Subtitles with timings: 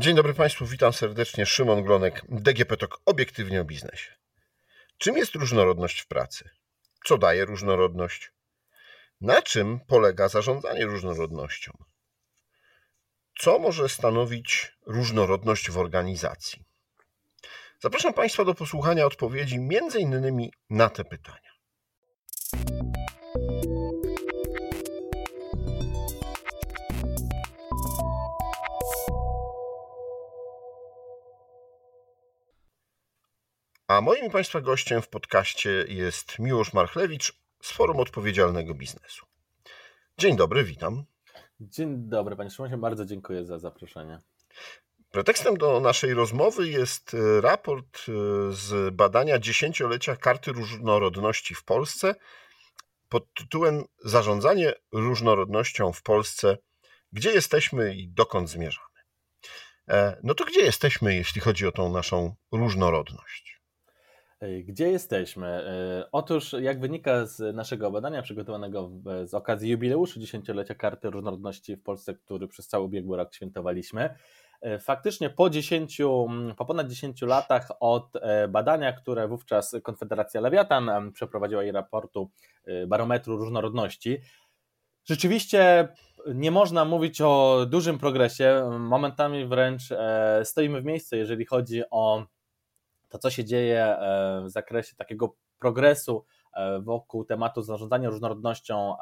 [0.00, 1.46] Dzień dobry Państwu, witam serdecznie.
[1.46, 4.14] Szymon Glonek, DGP TOK, obiektywnie o biznesie.
[4.98, 6.50] Czym jest różnorodność w pracy?
[7.04, 8.32] Co daje różnorodność?
[9.20, 11.72] Na czym polega zarządzanie różnorodnością?
[13.38, 16.64] Co może stanowić różnorodność w organizacji?
[17.80, 20.50] Zapraszam Państwa do posłuchania odpowiedzi m.in.
[20.70, 21.50] na te pytania.
[33.90, 39.26] A moim Państwa gościem w podcaście jest Miłosz Marchlewicz z Forum Odpowiedzialnego Biznesu.
[40.18, 41.04] Dzień dobry, witam.
[41.60, 44.18] Dzień dobry, Panie Szymonie, bardzo dziękuję za zaproszenie.
[45.10, 48.12] Pretekstem do naszej rozmowy jest e, raport e,
[48.52, 52.14] z badania dziesięciolecia Karty Różnorodności w Polsce
[53.08, 56.58] pod tytułem Zarządzanie różnorodnością w Polsce.
[57.12, 58.98] Gdzie jesteśmy i dokąd zmierzamy?
[59.88, 63.59] E, no to gdzie jesteśmy, jeśli chodzi o tą naszą różnorodność?
[64.64, 65.46] Gdzie jesteśmy?
[65.46, 68.90] E, otóż, jak wynika z naszego badania przygotowanego
[69.24, 74.14] z okazji jubileuszu dziesięciolecia Karty Różnorodności w Polsce, który przez cały ubiegły rok świętowaliśmy,
[74.60, 75.98] e, faktycznie po 10,
[76.56, 82.30] po ponad 10 latach od e, badania, które wówczas Konfederacja Lewiatan przeprowadziła i raportu
[82.88, 84.18] Barometru Różnorodności,
[85.04, 85.88] rzeczywiście
[86.34, 88.70] nie można mówić o dużym progresie.
[88.78, 89.82] Momentami wręcz
[90.44, 92.26] stoimy w miejscu, jeżeli chodzi o
[93.10, 96.24] to, co się dzieje e, w zakresie takiego progresu
[96.56, 98.94] e, wokół tematu zarządzania różnorodnością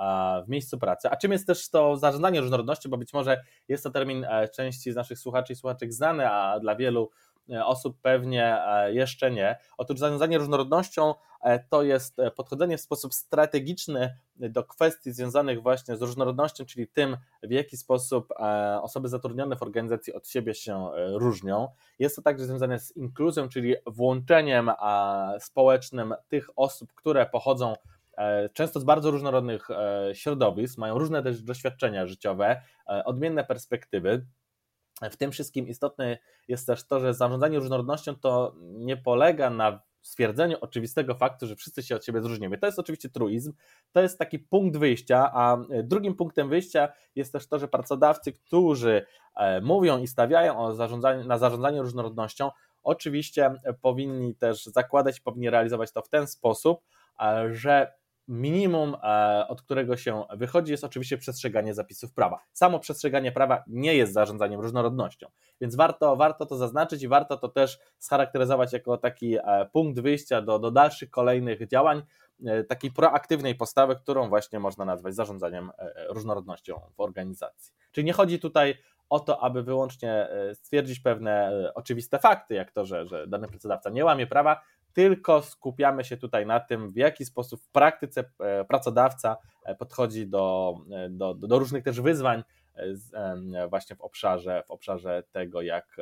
[0.47, 1.11] w miejscu pracy.
[1.11, 4.93] A czym jest też to zarządzanie różnorodnością, bo być może jest to termin e, części
[4.93, 7.28] z naszych słuchaczy i słuchaczek znany, a dla wielu E,
[7.65, 9.59] osób pewnie e, jeszcze nie.
[9.77, 16.03] Otóż zarządzanie różnorodnością e, to jest podchodzenie w sposób strategiczny do kwestii związanych właśnie z
[16.03, 18.35] różnorodnością, czyli tym, w jaki sposób
[18.83, 21.69] osoby zatrudnione w organizacji od siebie się różnią.
[21.99, 24.71] Jest to także związane z inkluzją, czyli włączeniem
[25.39, 27.75] społecznym tych osób, które pochodzą
[28.53, 29.69] często z bardzo różnorodnych
[30.13, 32.63] środowisk, mają różne też doświadczenia życiowe,
[33.05, 34.27] odmienne perspektywy.
[35.11, 40.57] W tym wszystkim istotne jest też to, że zarządzanie różnorodnością to nie polega na stwierdzeniu
[40.61, 42.59] oczywistego faktu, że wszyscy się od siebie zróżnimy.
[42.59, 43.53] To jest oczywiście truizm,
[43.93, 49.07] to jest taki punkt wyjścia, a drugim punktem wyjścia jest też to, że pracodawcy, którzy
[49.37, 52.51] e, mówią i stawiają o zarządzanie, na zarządzanie różnorodnością,
[52.83, 56.85] oczywiście powinni też zakładać, powinni realizować to w ten sposób,
[57.21, 57.93] e, że
[58.29, 62.41] minimum, e, od którego się wychodzi, jest oczywiście przestrzeganie zapisów prawa.
[62.53, 65.27] Samo przestrzeganie prawa nie jest zarządzaniem różnorodnością,
[65.61, 70.43] więc warto, warto to zaznaczyć i warto to też scharakteryzować jako taki e, punkt wyjścia
[70.43, 72.03] do, do dalszych kolejnych działań,
[72.47, 75.71] e, takiej proaktywnej postawy, którą właśnie można nazwać zarządzaniem
[76.09, 77.73] różnorodnością w organizacji.
[77.93, 78.75] Czyli nie chodzi tutaj
[79.09, 84.05] o to, aby wyłącznie stwierdzić pewne oczywiste fakty, jak to, że, że dany pracodawca nie
[84.05, 84.61] łamie prawa,
[84.99, 90.27] tylko skupiamy się tutaj na tym, w jaki sposób w praktyce e, pracodawca e, podchodzi
[90.27, 92.45] do, e, do, do różnych też wyzwań
[93.71, 95.97] właśnie w obszarze, w obszarze tego, jak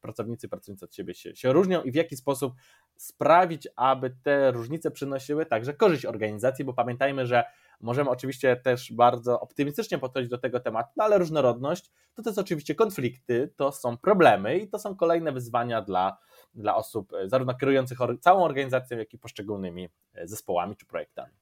[0.00, 2.52] pracownicy pracownicy od siebie się, się różnią i w jaki sposób
[2.96, 7.44] sprawić, aby te różnice przynosiły także korzyść organizacji, bo pamiętajmy, że
[7.80, 12.74] możemy oczywiście też bardzo optymistycznie podchodzić do tego tematu, no ale różnorodność to, jest oczywiście
[12.74, 16.18] konflikty, to są problemy i to są kolejne wyzwania dla
[16.54, 21.32] dla osób e, zarówno kierujących całą organizacją, jak i poszczególnymi e, zespołami czy projektami.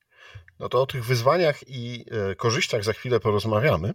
[0.58, 3.94] No to o tych wyzwaniach i e, korzyściach za chwilę porozmawiamy,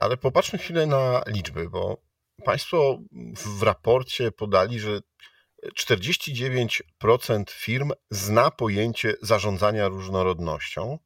[0.00, 1.96] ale popatrzmy chwilę na liczby, bo
[2.44, 2.98] Państwo
[3.58, 5.00] w raporcie podali, że
[5.78, 10.98] 49% firm zna pojęcie zarządzania różnorodnością,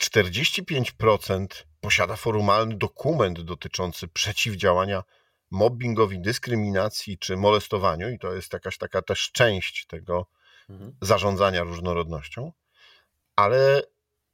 [0.00, 1.46] 45%
[1.80, 5.02] posiada formalny dokument dotyczący przeciwdziałania
[5.50, 10.26] mobbingowi, dyskryminacji czy molestowaniu, i to jest jakaś taka też część tego
[10.70, 10.96] mhm.
[11.00, 12.52] zarządzania różnorodnością,
[13.36, 13.82] ale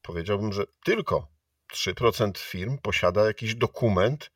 [0.03, 1.29] powiedziałbym, że tylko
[1.73, 4.31] 3% firm posiada jakiś dokument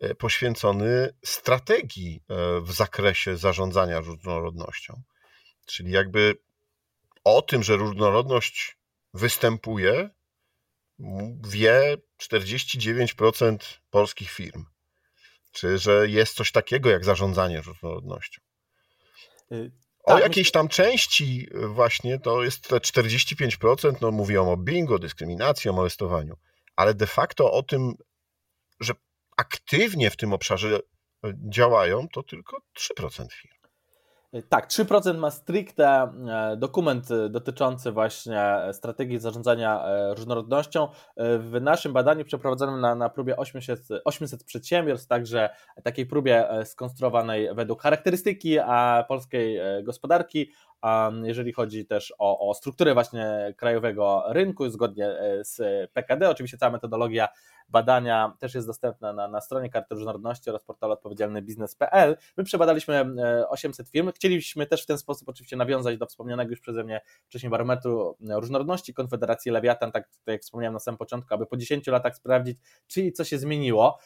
[0.00, 5.02] e, poświęcony strategii e, w zakresie zarządzania różnorodnością.
[5.66, 6.38] Czyli jakby
[7.24, 8.79] o tym, że różnorodność
[9.14, 10.10] występuje,
[11.48, 13.56] wie 49%
[13.90, 14.64] polskich firm.
[15.52, 18.42] Czy że jest coś takiego jak zarządzanie różnorodnością?
[19.52, 19.72] Y,
[20.04, 25.70] o tak, jakiejś tam części właśnie to jest te 45%, no mówią o bingo, dyskryminacji,
[25.70, 26.36] o molestowaniu,
[26.76, 27.94] ale de facto o tym,
[28.80, 28.92] że
[29.36, 33.59] aktywnie w tym obszarze y, działają, to tylko 3% firm.
[34.48, 40.88] Tak, 3% ma stricte e, dokument dotyczący właśnie strategii zarządzania e, różnorodnością.
[41.16, 45.50] E, w naszym badaniu przeprowadzonym na, na próbie 800, 800 przedsiębiorstw, także
[45.82, 48.58] takiej próbie skonstruowanej według charakterystyki
[49.08, 50.50] polskiej gospodarki,
[51.22, 56.30] jeżeli chodzi też o, o strukturę właśnie krajowego rynku, zgodnie z PKD.
[56.30, 57.28] Oczywiście cała metodologia
[57.70, 62.16] badania też jest dostępna na, na stronie Karty Różnorodności oraz portalu odpowiedzialnybiznes.pl.
[62.36, 63.04] My przebadaliśmy
[63.48, 64.12] 800 e, firm.
[64.20, 68.94] Chcieliśmy też w ten sposób oczywiście nawiązać do wspomnianego już przeze mnie wcześniej barometru różnorodności
[68.94, 73.12] Konfederacji Lewiatan, tak, tak jak wspomniałem na samym początku, aby po 10 latach sprawdzić, czy
[73.12, 73.98] co się zmieniło.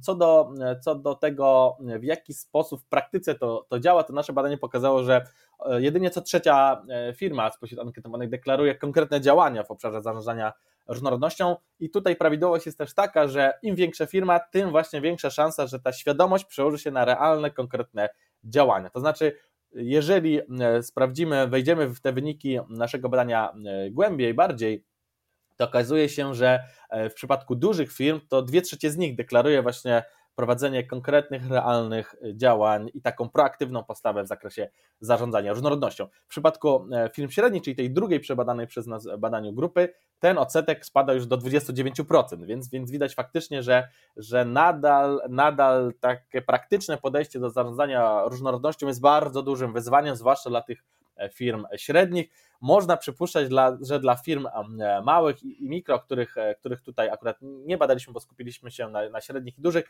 [0.00, 4.32] Co do, co do tego, w jaki sposób w praktyce to, to działa, to nasze
[4.32, 5.24] badanie pokazało, że
[5.66, 10.52] e, jedynie co trzecia e, firma spośród ankietowanych deklaruje konkretne działania w obszarze zarządzania
[10.88, 15.66] różnorodnością i tutaj prawidłowość jest też taka, że im większa firma, tym właśnie większa szansa,
[15.66, 18.08] że ta świadomość przełoży się na realne, konkretne
[18.44, 18.90] działania.
[18.90, 19.36] To znaczy,
[19.72, 23.52] jeżeli e, sprawdzimy, wejdziemy w te wyniki naszego badania
[23.90, 24.84] głębiej, bardziej,
[25.56, 26.60] to okazuje się, że
[27.10, 30.02] w przypadku dużych firm to dwie trzecie z nich deklaruje właśnie
[30.38, 34.68] prowadzenie konkretnych, realnych działań i taką proaktywną postawę w zakresie
[35.00, 36.06] zarządzania różnorodnością.
[36.26, 40.86] W przypadku e, firm średnich, czyli tej drugiej przebadanej przez nas badaniu grupy, ten odsetek
[40.86, 47.40] spada już do 29%, więc, więc widać faktycznie, że, że nadal, nadal takie praktyczne podejście
[47.40, 50.84] do zarządzania różnorodnością jest bardzo dużym wyzwaniem, zwłaszcza dla tych
[51.16, 52.30] e, firm średnich.
[52.60, 57.78] Można przypuszczać, dla, że dla firm e, małych i mikro, których, których tutaj akurat nie
[57.78, 59.84] badaliśmy, bo skupiliśmy się na, na średnich i dużych,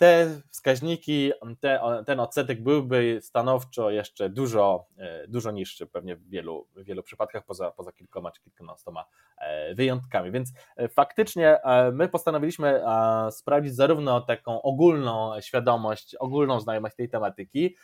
[0.00, 6.66] te wskaźniki, te, ten odsetek byłby stanowczo jeszcze dużo, e, dużo niższy, pewnie w wielu,
[6.76, 9.04] w wielu przypadkach, poza, poza kilkoma czy kilkunastoma
[9.38, 10.30] e, wyjątkami.
[10.30, 11.58] Więc e, faktycznie
[11.92, 12.82] my postanowiliśmy
[13.30, 17.76] sprawdzić zarówno taką ogólną świadomość, ogólną znajomość tej tematyki,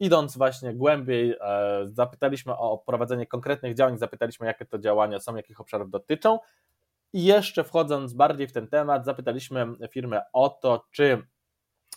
[0.00, 1.34] idąc właśnie głębiej,
[1.84, 6.38] zapytaliśmy o prowadzenie konkretnych działań, zapytaliśmy, jakie to działania są, jakich obszarów dotyczą.
[7.12, 11.22] I jeszcze wchodząc bardziej w ten temat, zapytaliśmy firmę o to, czy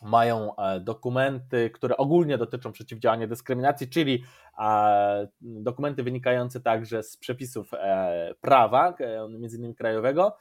[0.01, 4.23] mają e, dokumenty, które ogólnie dotyczą przeciwdziałania dyskryminacji, czyli
[4.59, 8.95] e, dokumenty wynikające także z przepisów e, prawa,
[9.29, 10.37] między innymi krajowego.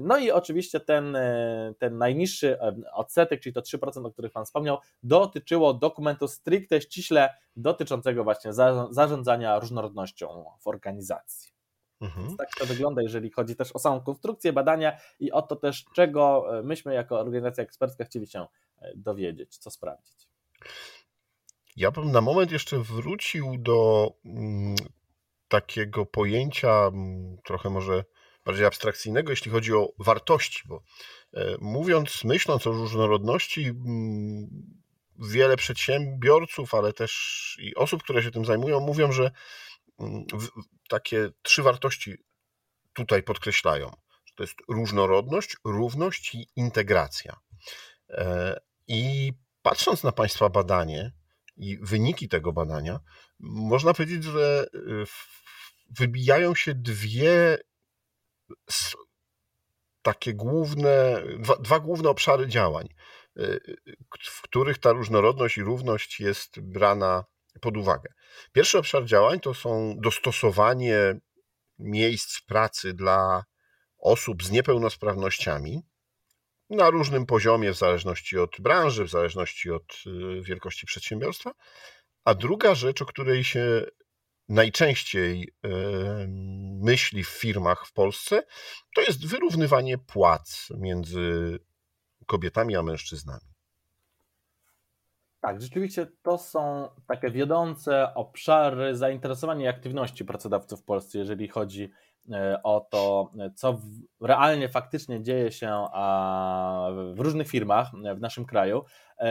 [0.00, 1.16] No i oczywiście ten,
[1.78, 2.58] ten najniższy
[2.92, 8.52] odsetek, czyli to 3%, o których Pan wspomniał, dotyczyło dokumentu stricte, ściśle dotyczącego właśnie
[8.90, 11.52] zarządzania różnorodnością w organizacji.
[12.00, 12.36] Mhm.
[12.36, 16.46] Tak to wygląda, jeżeli chodzi też o samą konstrukcję badania i o to też, czego
[16.64, 18.46] myśmy jako organizacja ekspercka chcieli się
[18.96, 20.28] dowiedzieć, co sprawdzić.
[21.76, 24.76] Ja bym na moment jeszcze wrócił do mm,
[25.48, 28.04] takiego pojęcia mm, trochę może
[28.44, 30.82] bardziej abstrakcyjnego, jeśli chodzi o wartości, bo
[31.34, 34.48] e, mówiąc, myśląc o różnorodności, mm,
[35.18, 39.30] wiele przedsiębiorców, ale też i osób, które się tym zajmują, mówią, że
[40.88, 42.16] takie trzy wartości
[42.92, 43.90] tutaj podkreślają.
[44.34, 47.36] To jest różnorodność, równość i integracja.
[48.88, 49.32] I
[49.62, 51.12] patrząc na Państwa badanie
[51.56, 53.00] i wyniki tego badania,
[53.40, 55.04] można powiedzieć, że y,
[55.90, 57.58] wybijają się dwie
[60.02, 62.88] takie główne, dwa, dwa główne obszary działań,
[63.38, 63.60] y,
[64.22, 67.24] w których ta różnorodność i równość jest brana
[67.60, 68.12] pod uwagę.
[68.52, 71.20] Pierwszy obszar działań to są dostosowanie
[71.78, 73.44] miejsc pracy dla
[73.98, 75.82] osób z niepełnosprawnościami,
[76.70, 81.54] na różnym poziomie, w zależności od branży, w zależności od y, wielkości przedsiębiorstwa.
[82.24, 83.86] A druga rzecz, o której się
[84.48, 85.52] najczęściej
[86.80, 88.42] myśli w firmach w Polsce,
[88.94, 91.58] to jest wyrównywanie płac między
[92.26, 93.48] kobietami a mężczyznami.
[95.40, 101.90] Tak, rzeczywiście to są takie wiodące obszary zainteresowania i aktywności pracodawców w Polsce, jeżeli chodzi
[101.90, 102.07] E,
[102.62, 103.80] o to, co
[104.20, 105.86] realnie, faktycznie dzieje się
[107.14, 108.84] w różnych firmach w naszym kraju.
[109.18, 109.26] E,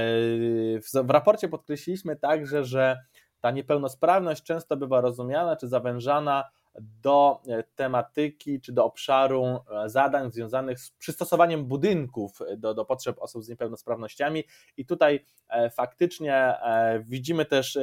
[1.04, 2.98] w raporcie podkreśliliśmy także, że
[3.42, 6.44] ta niepełnosprawność często bywa rozumiana czy zawężana
[6.80, 13.20] do e, tematyki czy do obszaru e, zadań związanych z przystosowaniem budynków do, do potrzeb
[13.20, 14.44] osób z niepełnosprawnościami.
[14.78, 16.54] I tutaj e, faktycznie
[17.02, 17.78] widzimy też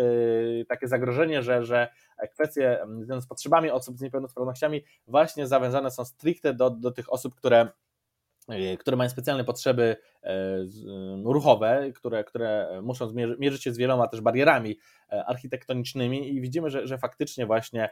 [0.69, 1.89] takie zagrożenie, że, że
[2.33, 7.35] kwestie związane z potrzebami osób z niepełnosprawnościami właśnie zawężane są stricte do, do tych osób,
[7.35, 7.69] które
[8.79, 9.97] które mają specjalne potrzeby
[11.25, 14.77] ruchowe, które, które muszą mierzyć się z wieloma też barierami
[15.15, 17.89] E, architektonicznymi i widzimy, że, że faktycznie właśnie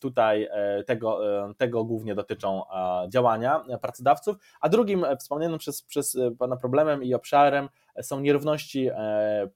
[0.00, 2.62] tutaj e, tego, e, tego głównie dotyczą
[3.08, 7.68] działania pracodawców, a drugim wspomnianym przez, przez Pana problemem i obszarem
[8.02, 8.90] są nierówności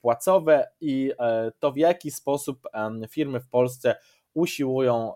[0.00, 1.12] płacowe i
[1.58, 2.68] to w jaki sposób
[3.08, 3.94] firmy w Polsce
[4.34, 5.14] usiłują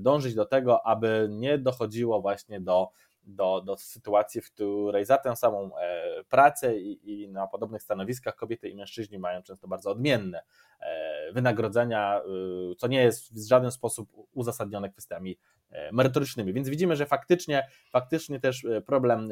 [0.00, 2.90] dążyć do tego, aby nie dochodziło właśnie do
[3.24, 8.36] do, do sytuacji, w której za tę samą e, pracę i, i, na podobnych stanowiskach
[8.36, 10.42] kobiety i mężczyźni mają często bardzo odmienne
[10.80, 15.38] e, wynagrodzenia, e, co nie jest w żaden sposób uzasadnione kwestiami
[15.92, 16.52] merytorycznymi.
[16.52, 19.28] Więc widzimy, że faktycznie, faktycznie też problem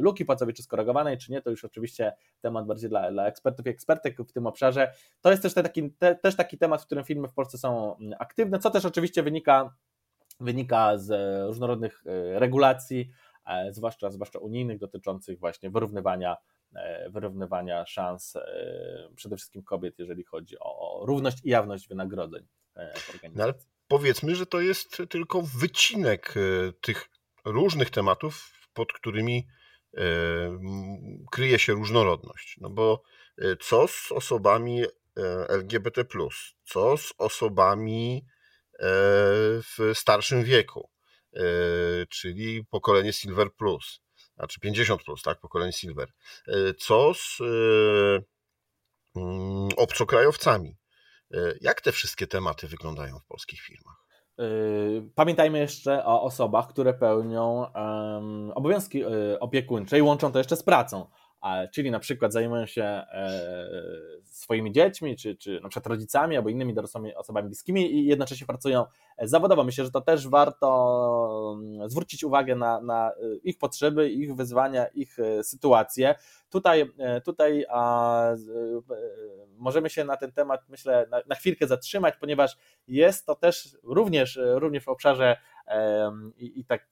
[0.00, 3.68] luki płacowej, czy skorygowanej, czy nie, to już oczywiście temat bardziej dla, dla ekspertów i
[3.68, 4.92] ekspertek w tym obszarze.
[5.20, 8.58] To jest też taki, te, też taki temat, w którym firmy w Polsce są aktywne,
[8.58, 9.74] co też oczywiście wynika
[10.40, 11.10] wynika z
[11.46, 12.02] różnorodnych
[12.34, 13.10] regulacji,
[13.70, 16.36] zwłaszcza, zwłaszcza unijnych, dotyczących właśnie wyrównywania,
[16.74, 22.46] e, wyrównywania szans e, przede wszystkim kobiet, jeżeli chodzi o równość i jawność wynagrodzeń
[22.96, 23.34] w organizacji.
[23.36, 26.34] No powiedzmy, że to jest tylko wycinek
[26.80, 27.08] tych
[27.44, 29.46] różnych tematów, pod którymi
[31.30, 32.56] kryje się różnorodność.
[32.60, 33.02] No bo
[33.60, 34.84] co z osobami
[35.48, 36.04] LGBT,
[36.64, 38.24] co z osobami
[39.62, 40.88] w starszym wieku?
[41.36, 41.42] E,
[42.06, 44.00] czyli pokolenie Silver Plus,
[44.36, 46.08] znaczy 50 plus, tak, pokolenie Silver.
[46.48, 47.44] E, co z e,
[49.20, 50.76] mm, obcokrajowcami?
[51.60, 54.06] Jak te wszystkie tematy wyglądają w polskich firmach?
[55.14, 57.72] Pamiętajmy jeszcze o osobach, które pełnią
[58.54, 59.04] obowiązki
[59.40, 61.10] opiekuńcze i łączą to jeszcze z pracą
[61.72, 63.40] czyli na przykład zajmują się e,
[64.24, 68.84] swoimi dziećmi, czy, czy na przykład rodzicami, albo innymi dorosłymi osobami bliskimi i jednocześnie pracują
[69.22, 69.64] zawodowo.
[69.64, 74.86] Myślę, że to też warto mm, zwrócić uwagę na, na e, ich potrzeby, ich wyzwania,
[74.86, 76.14] ich e, sytuacje.
[76.50, 76.90] Tutaj,
[77.24, 78.34] tutaj a,
[79.56, 82.56] możemy się na ten temat, myślę, na, na chwilkę zatrzymać, ponieważ
[82.88, 85.36] jest to też również, również w obszarze
[86.38, 86.86] i, tak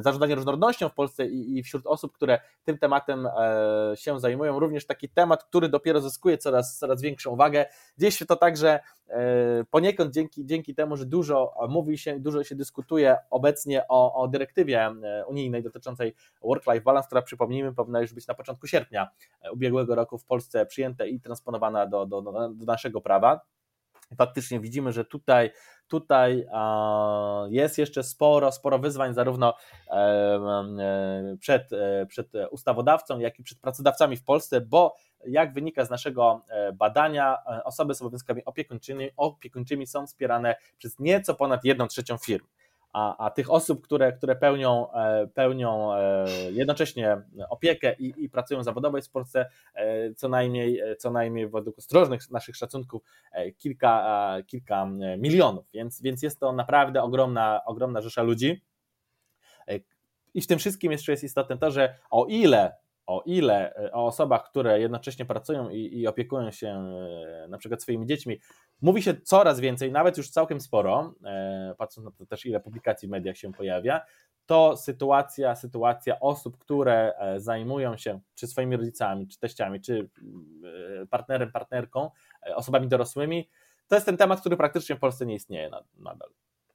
[0.00, 4.86] zarządzanie różnorodnością w Polsce i, i wśród osób, które tym tematem e, się zajmują, również
[4.86, 7.66] taki temat, który dopiero zyskuje coraz, coraz większą uwagę.
[7.98, 8.80] Dzieje się to także
[9.70, 14.80] poniekąd dzięki, dzięki temu, że dużo mówi się, dużo się dyskutuje obecnie o, o dyrektywie
[14.80, 19.08] e, unijnej dotyczącej work-life balance, która przypomnijmy powinna już być na początku sierpnia
[19.42, 23.40] e, ubiegłego roku w Polsce przyjęta i transponowana do, do, do naszego prawa.
[24.14, 25.50] Faktycznie widzimy, że tutaj
[25.88, 26.46] Tutaj
[27.48, 29.54] jest jeszcze sporo, sporo wyzwań, zarówno
[29.90, 35.90] e, przed, e, przed ustawodawcą, jak i przed pracodawcami w Polsce, bo jak wynika z
[35.90, 42.18] naszego e, badania, osoby z obowiązkami opiekuńczymi, opiekuńczymi są wspierane przez nieco ponad jedną trzecią
[42.18, 42.46] firm
[42.94, 48.62] a, a tych osób, które, które pełnią, e, pełnią e, jednocześnie opiekę i, i pracują
[48.62, 53.02] zawodowo jest w Polsce e, co najmniej, co najmniej według ostrożnych naszych szacunków
[53.58, 54.86] kilka, kilka
[55.18, 58.62] milionów, więc, więc jest to naprawdę ogromna, ogromna rzesza ludzi.
[60.34, 62.72] I w tym wszystkim jeszcze jest istotne to, że o ile
[63.06, 67.82] o ile e, o osobach, które jednocześnie pracują i, i, opiekują się e, na przykład
[67.82, 68.40] swoimi dziećmi,
[68.82, 73.08] mówi się coraz więcej, nawet już całkiem sporo, e, patrząc na to też ile publikacji
[73.08, 74.00] w mediach się pojawia,
[74.46, 80.10] to sytuacja, sytuacja osób, które zajmują się czy swoimi rodzicami, czy teściami, czy
[81.10, 82.10] partnerem, partnerką,
[82.54, 83.50] osobami dorosłymi,
[83.88, 86.30] to jest ten temat, który praktycznie w Polsce nie istnieje nadal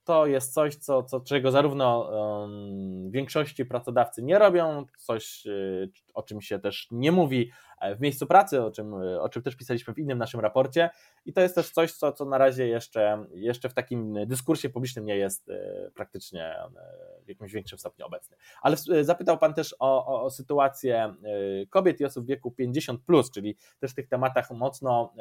[0.09, 6.23] to jest coś, co, co, czego zarówno um, większości pracodawcy nie robią, coś, y, o
[6.23, 7.51] czym się też nie mówi
[7.81, 10.89] e, w miejscu pracy, o czym, o czym też pisaliśmy w innym naszym raporcie.
[11.25, 15.05] I to jest też coś, co, co na razie jeszcze, jeszcze w takim dyskursie publicznym
[15.05, 16.69] nie jest e, praktycznie e,
[17.29, 18.37] jakimś większym stopniu obecny.
[18.61, 21.13] Ale zapytał Pan też o, o, o sytuację
[21.69, 25.13] kobiet i osób w wieku 50, plus, czyli też w tych tematach mocno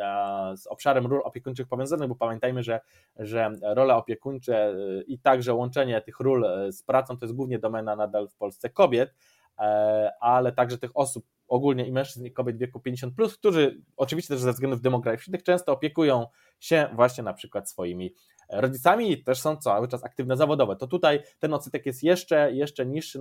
[0.56, 2.80] z obszarem ról opiekuńczych powiązanych, bo pamiętajmy, że,
[3.16, 4.74] że role opiekuńcze
[5.06, 9.14] i także łączenie tych ról z pracą to jest głównie domena nadal w Polsce kobiet.
[9.58, 13.82] E, ale także tych osób ogólnie i mężczyzn i kobiet w wieku 50+, plus, którzy
[13.96, 16.26] oczywiście też ze względów demograficznych często opiekują
[16.60, 18.14] się właśnie na przykład swoimi
[18.48, 20.76] rodzicami też są cały czas aktywne zawodowe.
[20.76, 23.20] To tutaj ten odsetek jest jeszcze, jeszcze niższy,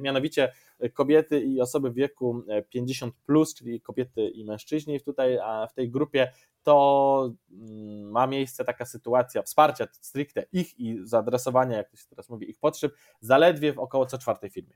[0.00, 0.52] mianowicie
[0.94, 2.42] kobiety i osoby w wieku
[2.74, 8.64] 50+, plus, czyli kobiety i mężczyźni tutaj a w tej grupie to mm, ma miejsce
[8.64, 13.72] taka sytuacja wsparcia stricte ich i zaadresowania, jak to się teraz mówi, ich potrzeb zaledwie
[13.72, 14.74] w około co czwartej firmie.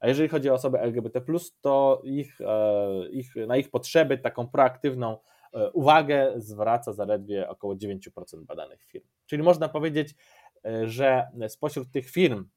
[0.00, 1.20] A jeżeli chodzi o osoby LGBT,
[1.60, 5.18] to ich, e, ich, na ich potrzeby, taką proaktywną e,
[5.72, 9.06] uwagę zwraca zaledwie około 9% badanych firm.
[9.26, 10.14] Czyli można powiedzieć,
[10.64, 12.48] e, że spośród tych firm,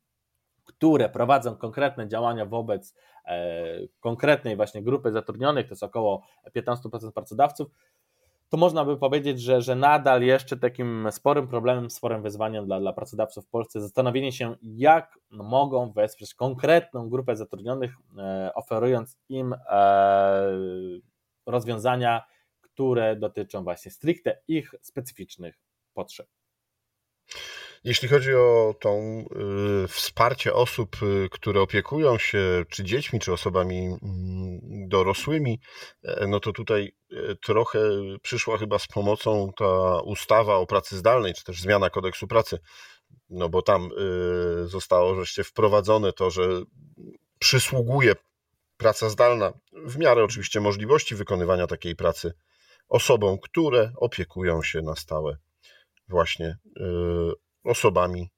[0.65, 2.96] które prowadzą konkretne działania wobec
[4.00, 6.24] konkretnej właśnie grupy zatrudnionych, to jest około
[6.56, 7.68] 15% pracodawców,
[8.50, 12.94] to można by powiedzieć, że, że nadal jeszcze takim sporym problemem, sporym wyzwaniem dla, dla
[12.94, 20.51] pracodawców w Polsce zastanowienie się, jak mogą wesprzeć konkretną grupę zatrudnionych, e, oferując im e,
[21.46, 22.24] rozwiązania,
[22.79, 25.55] które dotyczą właśnie stricte ich specyficznych
[25.93, 26.27] potrzeb.
[27.83, 29.25] Jeśli chodzi o tą
[29.83, 33.98] y, wsparcie osób, y, które opiekują się czy dziećmi, czy osobami y,
[34.88, 35.59] dorosłymi,
[36.03, 37.79] e, no to tutaj e, trochę
[38.21, 42.59] przyszła chyba z pomocą ta ustawa o pracy zdalnej, czy też zmiana kodeksu pracy.
[43.29, 43.89] No bo tam
[44.63, 46.62] y, zostało wreszcie wprowadzone to, że
[47.39, 48.15] przysługuje
[48.79, 52.33] praca zdalna w miarę oczywiście możliwości wykonywania takiej pracy
[52.89, 55.38] osobom, które opiekują się na stałe
[56.10, 57.31] właśnie y,
[57.63, 58.29] osobami,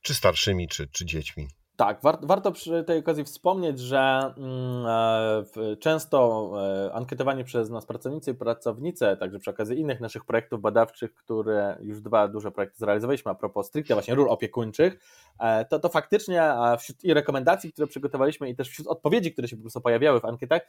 [0.00, 1.48] czy starszymi, czy, czy dziećmi.
[1.78, 6.50] Tak, war, warto przy tej okazji wspomnieć, że mm, e, często
[6.86, 11.78] e, ankietowanie przez nas pracownicy i pracownice, także przy okazji innych naszych projektów badawczych, które
[11.80, 14.98] już dwa duże projekty zrealizowaliśmy a propos stricte właśnie ról opiekuńczych,
[15.40, 19.56] e, to, to faktycznie wśród i rekomendacji, które przygotowaliśmy i też wśród odpowiedzi, które się
[19.56, 20.62] po prostu pojawiały w ankietach,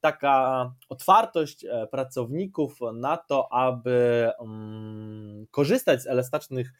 [0.00, 6.72] taka otwartość pracowników na to, aby mm, korzystać z elastycznych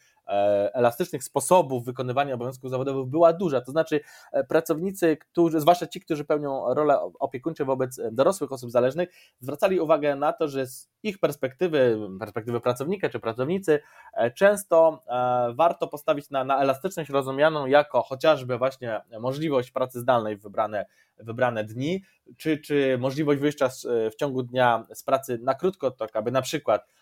[0.73, 3.61] elastycznych sposobów wykonywania obowiązków zawodowych była duża.
[3.61, 4.01] To znaczy,
[4.33, 9.09] e, pracownicy, którzy, zwłaszcza ci, którzy pełnią rolę opiekuńcze wobec dorosłych osób zależnych,
[9.41, 13.81] zwracali uwagę na to, że z ich perspektywy, perspektywy pracownika czy pracownicy,
[14.15, 15.03] e, często
[15.55, 20.87] warto postawić na, na elastyczność rozumianą jako chociażby właśnie możliwość pracy zdalnej w wybrane,
[21.19, 22.03] wybrane dni,
[22.37, 23.69] czy, czy możliwość wyjścia
[24.13, 26.87] w ciągu dnia z pracy na krótko, tak aby na przykład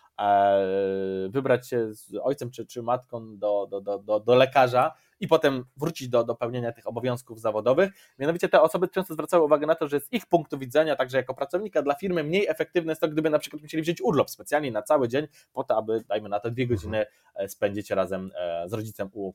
[1.29, 5.65] wybrać się z ojcem czy, czy matką do, do, do, do, do lekarza i potem
[5.77, 7.91] wrócić do, do pełnienia tych obowiązków zawodowych.
[8.19, 11.33] Mianowicie te osoby często zwracały uwagę na to, że z ich punktu widzenia, także jako
[11.33, 14.81] pracownika dla firmy, mniej efektywne jest to, gdyby na przykład musieli wziąć urlop specjalnie na
[14.81, 18.73] cały dzień, po to, aby, dajmy na to, dwie godziny e, spędzić razem e, z
[18.73, 19.33] rodzicem u,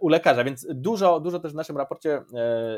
[0.00, 0.44] u lekarza.
[0.44, 2.22] Więc dużo, dużo też w naszym raporcie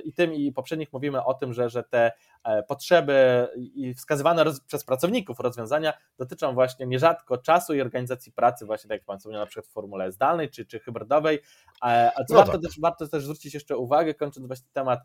[0.04, 2.12] i tym, i poprzednich mówimy o tym, że, że te
[2.46, 8.66] E, potrzeby i wskazywane roz, przez pracowników rozwiązania dotyczą właśnie nierzadko czasu i organizacji pracy,
[8.66, 11.42] właśnie tak jak Pan wspomniał, na przykład w formule zdalnej czy, czy hybrydowej.
[11.80, 12.62] A co no warto, tak.
[12.62, 15.00] też, warto też zwrócić jeszcze uwagę, kończąc właśnie temat,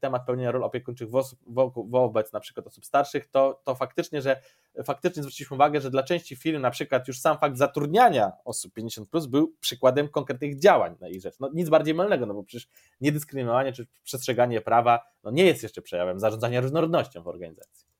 [0.00, 4.40] temat pełnienia ról opiekuńczych wo, wobec na przykład osób starszych, to, to faktycznie, że
[4.84, 9.08] faktycznie zwróciliśmy uwagę, że dla części firm na przykład już sam fakt zatrudniania osób 50
[9.08, 11.40] plus był przykładem konkretnych działań na ich rzecz.
[11.40, 12.68] No, nic bardziej mylnego, no bo przecież
[13.00, 17.91] niedyskryminowanie czy przestrzeganie prawa no, nie jest jeszcze przejawem zarządzania różnorodnością w organizacji.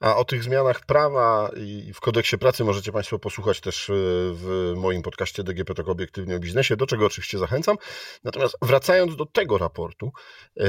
[0.00, 3.92] A o tych zmianach prawa i w kodeksie pracy możecie Państwo posłuchać też e,
[4.34, 7.76] w moim podcaście DGP Tok Obiektywnie o biznesie, do czego oczywiście zachęcam.
[8.24, 10.12] Natomiast wracając do tego raportu,
[10.56, 10.62] e,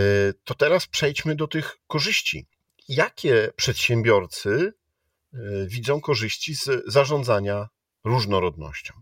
[0.44, 2.48] to teraz przejdźmy do tych korzyści.
[2.90, 4.74] Jakie przedsiębiorcy
[5.34, 7.68] e, widzą korzyści z zarządzania
[8.04, 8.94] różnorodnością?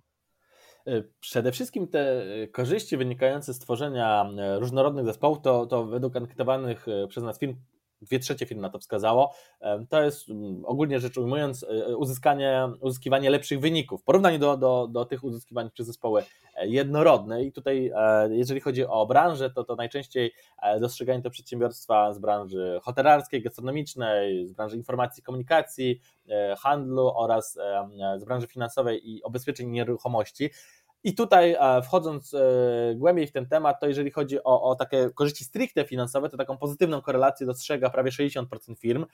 [1.20, 7.40] Przede wszystkim te korzyści wynikające z tworzenia różnorodnych zespołów to, to według ankietowanych przez nas
[7.40, 7.56] firm
[8.02, 9.34] dwie trzecie firm na to wskazało,
[9.90, 10.26] to jest
[10.64, 14.02] ogólnie rzecz ujmując e, uzyskanie, uzyskiwanie lepszych wyników.
[14.02, 16.24] W porównaniu do, do, do tych uzyskiwanych przez zespoły
[16.56, 17.44] e, jednorodne.
[17.44, 20.32] I tutaj e, jeżeli chodzi o branżę, to, to najczęściej
[20.80, 26.02] dostrzegają to przedsiębiorstwa z branży hotelarskiej, gastronomicznej, z branży informacji, komunikacji,
[26.60, 27.54] handlu oraz
[28.18, 30.50] z branży finansowej i ubezpieczeń nieruchomości.
[31.04, 32.40] I tutaj e, wchodząc e,
[32.96, 36.58] głębiej w ten temat, to jeżeli chodzi o, o takie korzyści stricte finansowe, to taką
[36.58, 38.46] pozytywną korelację dostrzega prawie 60%
[38.80, 39.06] firm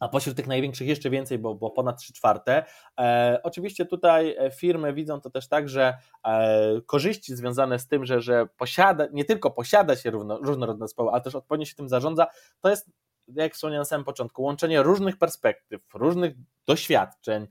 [0.00, 2.64] a pośród tych największych jeszcze więcej, bo, bo ponad 3 czwarte.
[3.00, 5.94] E, oczywiście tutaj firmy widzą to też tak, że
[6.26, 11.10] e, korzyści związane z tym, że, że posiada, nie tylko posiada się równo, różnorodne zespoły,
[11.10, 12.26] ale też odpowiednio się tym zarządza,
[12.60, 12.90] to jest,
[13.28, 16.34] jak wspomniałem na samym początku, łączenie różnych perspektyw, różnych
[16.66, 17.46] doświadczeń,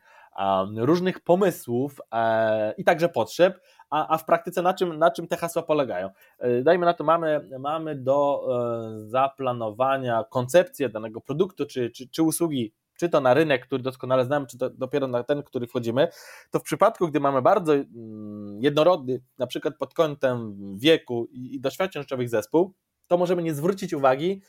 [0.75, 5.37] różnych pomysłów e, i także potrzeb, a, a w praktyce na czym, na czym te
[5.37, 6.09] hasła polegają?
[6.39, 8.47] E, dajmy na to, mamy, mamy do
[8.95, 14.25] e, zaplanowania koncepcję danego produktu czy, czy, czy usługi czy to na rynek, który doskonale
[14.25, 16.07] znamy, czy to dopiero na ten, który wchodzimy,
[16.51, 22.03] to w przypadku, gdy mamy bardzo mm, jednorodny, na przykład pod kątem wieku i doświadczeń
[22.03, 22.73] życiowych zespół,
[23.07, 24.41] to możemy nie zwrócić uwagi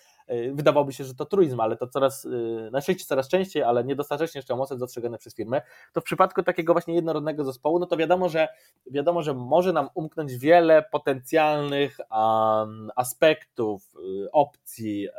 [0.53, 4.43] wydawałoby się, że to truizm, ale to coraz, e, na szczęście coraz częściej, ale niedostatecznie
[4.57, 8.49] mocno dostrzegane przez firmy, to w przypadku takiego właśnie jednorodnego zespołu, no to wiadomo, że
[8.91, 13.95] wiadomo, że może nam umknąć wiele potencjalnych um, aspektów,
[14.27, 15.15] e, opcji, e,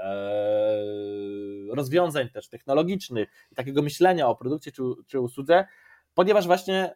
[1.76, 5.66] rozwiązań też technologicznych, takiego myślenia o produkcie czy, czy usłudze,
[6.14, 6.96] ponieważ właśnie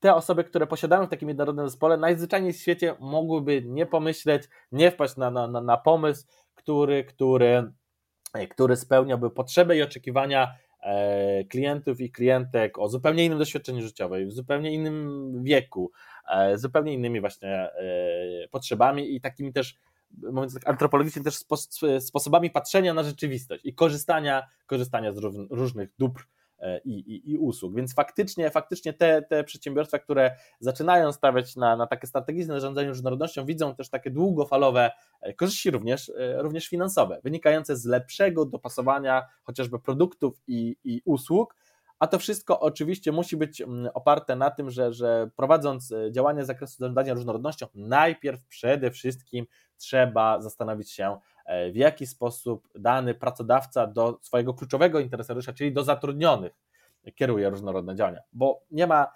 [0.00, 4.90] te osoby, które posiadają w takim jednorodnym zespole, najzwyczajniej w świecie mogłyby nie pomyśleć, nie
[4.90, 7.72] wpaść na, na, na pomysł, który, który,
[8.50, 14.32] który spełniałby potrzeby i oczekiwania e, klientów i klientek o zupełnie innym doświadczeniu życiowym, w
[14.32, 15.90] zupełnie innym wieku,
[16.28, 17.70] e, zupełnie innymi właśnie
[18.50, 19.76] potrzebami i takimi też
[20.22, 21.38] mówiąc tak antropologicznie, też
[22.00, 25.18] sposobami patrzenia na rzeczywistość i korzystania, korzystania z
[25.50, 26.35] różnych dóbr E,
[26.84, 27.74] i, i, i, usług.
[27.74, 33.44] Więc faktycznie, faktycznie te, te przedsiębiorstwa, które zaczynają stawiać na, na takie strategiczne zarządzanie różnorodnością,
[33.44, 34.90] widzą też takie długofalowe
[35.20, 41.54] e, korzyści również, e, również finansowe, wynikające z lepszego dopasowania chociażby produktów i, i usług.
[41.98, 46.46] A to wszystko oczywiście musi być mm, oparte na tym, że, że prowadząc działania z
[46.46, 51.35] zakresu zarządzania różnorodnością, najpierw przede wszystkim trzeba zastanowić się, E,
[51.72, 56.52] w jaki sposób dany pracodawca do swojego kluczowego interesariusza, czyli do zatrudnionych,
[57.14, 58.20] kieruje różnorodne działania.
[58.32, 59.06] Bo nie ma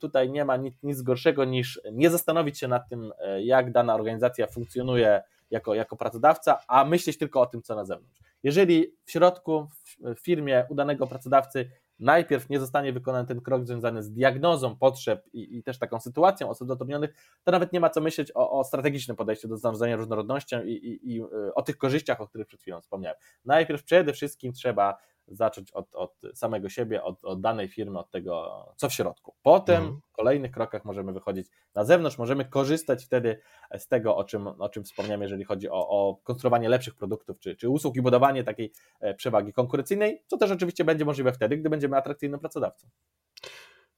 [0.00, 3.94] tutaj nie ma nic, nic gorszego niż nie zastanowić się nad tym, e, jak dana
[3.94, 8.20] organizacja funkcjonuje jako, jako pracodawca, a myśleć tylko o tym, co na zewnątrz.
[8.42, 9.68] Jeżeli w środku,
[10.00, 15.58] w firmie udanego pracodawcy najpierw nie zostanie wykonany ten krok związany z diagnozą potrzeb i,
[15.58, 19.16] i też taką sytuacją osób zatrudnionych, to nawet nie ma co myśleć o, o strategicznym
[19.16, 22.80] podejściu do zarządzania różnorodnością i, i, i y, o tych korzyściach, o których przed chwilą
[22.80, 23.18] wspomniałem.
[23.44, 24.96] Najpierw przede wszystkim trzeba
[25.30, 29.34] zacząć od, od samego siebie, od, od, danej firmy, od tego, co w środku.
[29.42, 30.00] Potem mhm.
[30.00, 33.40] w kolejnych krokach możemy wychodzić na zewnątrz, możemy korzystać wtedy
[33.78, 37.56] z tego, o czym, o czym wspomniałem, jeżeli chodzi o, o konstruowanie lepszych produktów czy,
[37.56, 41.70] czy usług i budowanie takiej e, przewagi konkurencyjnej, co też oczywiście będzie możliwe wtedy, gdy
[41.70, 42.88] będziemy atrakcyjnym pracodawcą.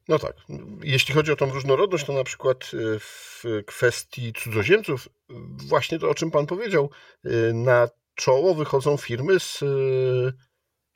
[0.08, 0.36] No tak.
[0.82, 5.08] Jeśli chodzi o tą różnorodność, to na przykład e, w kwestii cudzoziemców,
[5.68, 6.90] właśnie to, o czym Pan powiedział,
[7.24, 9.64] e, na czoło wychodzą firmy z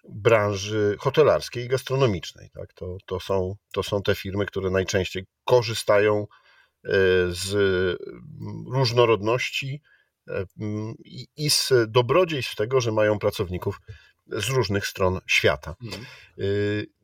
[0.08, 2.50] branży hotelarskiej i gastronomicznej.
[2.50, 2.72] Tak?
[2.72, 6.88] To, to, są, to są te firmy, które najczęściej korzystają e,
[7.28, 9.82] z mm, różnorodności
[10.28, 10.94] e, mm,
[11.36, 13.80] i, z dobrodziejstw tego, że mają pracowników
[14.26, 15.74] z różnych stron świata.
[15.82, 16.02] Mhm.
[16.02, 16.44] E,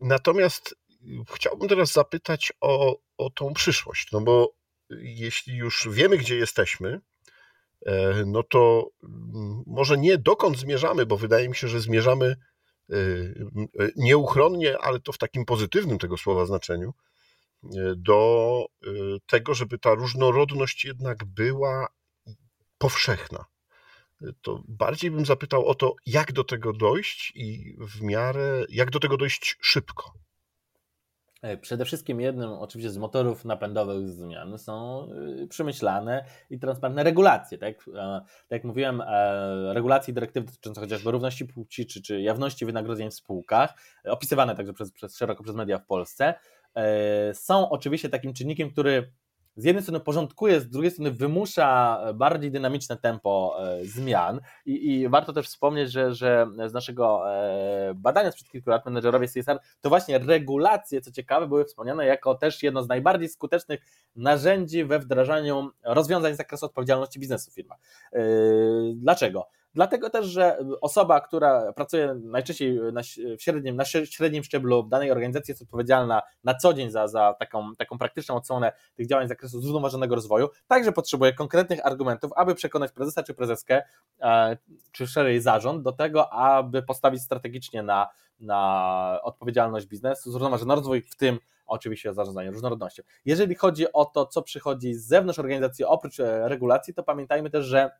[0.00, 0.74] natomiast
[1.34, 4.54] chciałbym teraz zapytać o, o tą przyszłość, no bo
[5.00, 7.00] jeśli już wiemy, gdzie jesteśmy,
[8.26, 12.36] no to mm, może nie dokąd zmierzamy, bo wydaje mi się, że zmierzamy
[13.96, 16.94] nieuchronnie, ale to w takim pozytywnym tego słowa znaczeniu,
[17.64, 18.66] y, do
[19.26, 21.88] tego, żeby ta różnorodność jednak była
[22.78, 23.44] powszechna.
[24.42, 29.00] To bardziej bym zapytał o to, jak do tego dojść i w miarę, jak do
[29.00, 30.12] tego dojść szybko.
[31.42, 35.08] E, przede wszystkim jednym oczywiście z motorów napędowych zmian są
[35.42, 37.58] y, przemyślane i transparentne regulacje.
[37.58, 42.20] Tak, e, tak jak mówiłem, e, regulacje i dyrektywy dotyczące chociażby równości płci czy, czy
[42.20, 43.74] jawności wynagrodzeń w spółkach,
[44.04, 46.34] opisywane także przez, przez szeroko przez media w Polsce,
[47.32, 49.12] są oczywiście takim czynnikiem, który
[49.56, 55.08] z jednej strony porządkuje, z drugiej strony wymusza bardziej dynamiczne tempo e, zmian i, i
[55.08, 59.88] warto też wspomnieć, że, że z naszego e, badania sprzed kilku lat menedżerowie CSR to
[59.88, 63.80] właśnie regulacje, co ciekawe, były wspomniane jako też jedno z najbardziej skutecznych
[64.16, 67.50] narzędzi we wdrażaniu rozwiązań z zakresu odpowiedzialności biznesu.
[68.12, 68.22] E,
[68.94, 69.46] dlaczego?
[69.74, 73.02] Dlatego też, że osoba, która pracuje najczęściej na,
[73.38, 77.98] średnim, na średnim szczeblu danej organizacji, jest odpowiedzialna na co dzień za, za taką, taką
[77.98, 83.22] praktyczną odsłonę tych działań z zakresu zrównoważonego rozwoju, także potrzebuje konkretnych argumentów, aby przekonać prezesa
[83.22, 83.82] czy prezeskę,
[84.20, 84.56] e,
[84.92, 88.08] czy szerzej zarząd do tego, aby postawić strategicznie na,
[88.40, 93.02] na odpowiedzialność biznesu, zrównoważony rozwój, w tym oczywiście zarządzanie różnorodnością.
[93.24, 97.64] Jeżeli chodzi o to, co przychodzi z zewnątrz organizacji oprócz e, regulacji, to pamiętajmy też,
[97.66, 97.90] że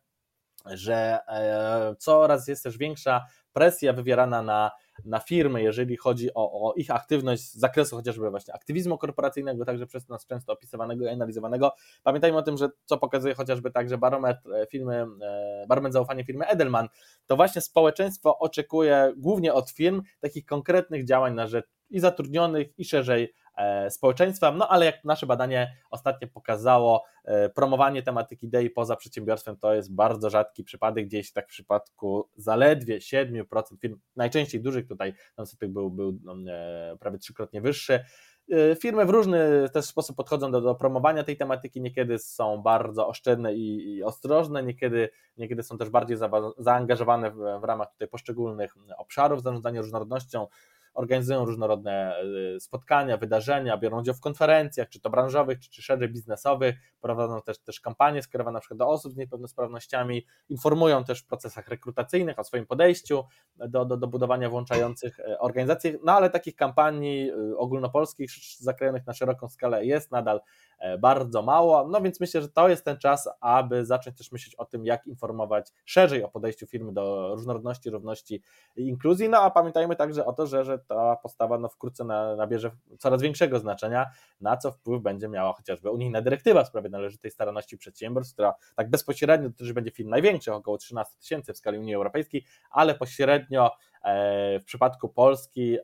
[0.65, 4.71] że e, coraz jest też większa presja wywierana na,
[5.05, 9.87] na firmy, jeżeli chodzi o, o, ich aktywność z zakresu chociażby właśnie aktywizmu korporacyjnego, także
[9.87, 11.71] przez nas często opisywanego i analizowanego.
[12.03, 16.47] Pamiętajmy o tym, że co pokazuje chociażby także barometr e, firmy, e, barometr zaufania firmy
[16.47, 16.87] Edelman,
[17.27, 22.85] to właśnie społeczeństwo oczekuje głównie od firm takich konkretnych działań na rzecz i zatrudnionych, i
[22.85, 24.51] szerzej E, społeczeństwa.
[24.51, 29.95] No ale jak nasze badanie ostatnio pokazało, e, promowanie tematyki DEI poza przedsiębiorstwem to jest
[29.95, 35.71] bardzo rzadki przypadek, gdzieś tak w przypadku zaledwie 7% firm, najczęściej dużych, tutaj ten odsetek
[35.71, 38.03] był, był no, e, prawie trzykrotnie wyższy.
[38.79, 43.53] Firmy w różny też sposób podchodzą do, do promowania tej tematyki, niekiedy są bardzo oszczędne
[43.53, 48.73] i, i ostrożne, niekiedy, niekiedy są też bardziej za, zaangażowane w, w ramach tutaj poszczególnych
[48.97, 50.47] obszarów zarządzania różnorodnością,
[50.93, 52.15] organizują różnorodne
[52.55, 57.41] y, spotkania, wydarzenia, biorą udział w konferencjach, czy to branżowych, czy, czy szerzej biznesowych, prowadzą
[57.41, 62.39] też, też kampanie skierowane na przykład do osób z niepełnosprawnościami, informują też w procesach rekrutacyjnych
[62.39, 63.23] o swoim podejściu
[63.55, 68.29] do, do, do budowania włączających organizacji, no ale takich kampanii ogólnopolskich
[68.59, 70.41] zakrojonych na szeroką skalę jest nadal
[70.99, 74.65] bardzo mało, no więc myślę, że to jest ten czas, aby zacząć też myśleć o
[74.65, 78.43] tym, jak informować szerzej o podejściu firmy do różnorodności, równości
[78.75, 82.35] i inkluzji, no a pamiętajmy także o to, że, że ta postawa no, wkrótce na,
[82.35, 84.05] nabierze coraz większego znaczenia,
[84.41, 88.89] na co wpływ będzie miała chociażby unijna dyrektywa w sprawie należytej staranności przedsiębiorstw, która tak
[88.89, 93.71] bezpośrednio dotyczy będzie firm największych, około 13 tysięcy w skali Unii Europejskiej, ale pośrednio
[94.03, 95.77] e, w przypadku Polski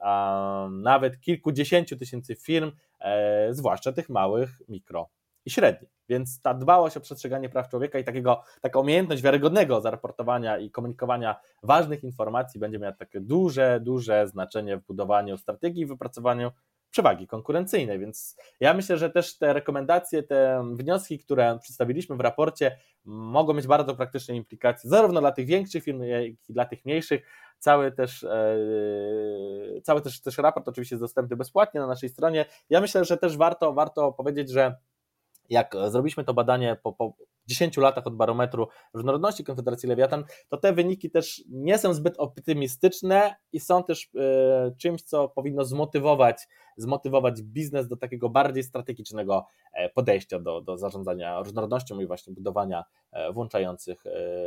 [0.71, 5.09] nawet kilkudziesięciu tysięcy firm, e, zwłaszcza tych małych, mikro
[5.45, 5.98] i średnich.
[6.10, 11.39] Więc ta dbałość o przestrzeganie praw człowieka i takiego, taka umiejętność wiarygodnego zaraportowania i komunikowania
[11.63, 16.52] ważnych informacji będzie miała takie duże, duże znaczenie w budowaniu strategii i wypracowaniu
[16.91, 18.00] przewagi konkurencyjnej.
[18.00, 23.67] Więc ja myślę, że też te rekomendacje, te wnioski, które przedstawiliśmy w raporcie, mogą mieć
[23.67, 27.22] bardzo praktyczne implikacje, zarówno dla tych większych firm, jak i dla tych mniejszych.
[27.60, 28.58] Cały też, e,
[29.84, 32.45] cały też, też raport oczywiście jest dostępny bezpłatnie na naszej stronie.
[32.69, 34.76] Ja myślę, że też warto, warto powiedzieć, że
[35.49, 37.13] jak zrobiliśmy to badanie po, po
[37.49, 43.35] 10 latach od barometru różnorodności Konfederacji Lewiatan, to te wyniki też nie są zbyt optymistyczne
[43.51, 49.89] i są też e, czymś, co powinno zmotywować, zmotywować biznes do takiego bardziej strategicznego e,
[49.89, 54.03] podejścia do, do zarządzania różnorodnością i właśnie budowania e, włączających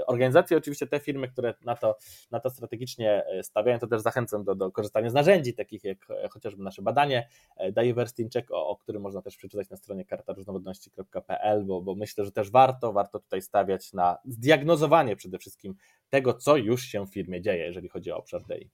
[0.07, 0.57] organizacji.
[0.57, 1.97] Oczywiście te firmy, które na to,
[2.31, 5.99] na to strategicznie stawiają, to też zachęcam do, do korzystania z narzędzi, takich jak
[6.31, 7.29] chociażby nasze badanie
[7.73, 12.33] Diversity Check, o, o którym można też przeczytać na stronie kartaróżnorodności.pl, bo, bo myślę, że
[12.33, 15.75] też warto warto, tutaj stawiać na zdiagnozowanie przede wszystkim
[16.11, 18.71] tego, co już się w firmie dzieje, jeżeli chodzi o obszar DI.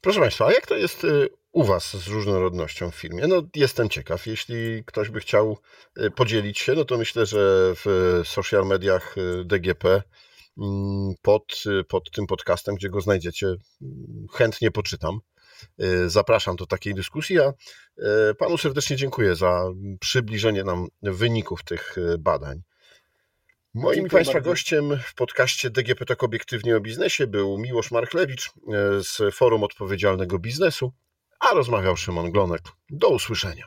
[0.00, 3.26] Proszę Państwa, a jak to jest y, u Was z różnorodnością w firmie?
[3.26, 4.26] No, jestem ciekaw.
[4.26, 5.58] Jeśli ktoś by chciał
[5.98, 10.02] y, podzielić się, no to myślę, że w social mediach y, DGP
[10.58, 15.20] mm, pod, pod tym podcastem, gdzie go znajdziecie, mm, chętnie poczytam.
[15.80, 17.52] Y, zapraszam do takiej dyskusji, a
[18.30, 19.64] y, panu serdecznie dziękuję za
[20.00, 22.62] przybliżenie nam wyników tych y, badań.
[23.74, 24.50] Moim Dziękuję Państwa bardzo.
[24.50, 28.50] gościem w podcaście DGP Tak Obiektywnie o Biznesie był Miłosz Marchlewicz
[29.00, 30.92] z Forum Odpowiedzialnego Biznesu,
[31.40, 32.62] a rozmawiał Szymon Glonek.
[32.90, 33.66] Do usłyszenia.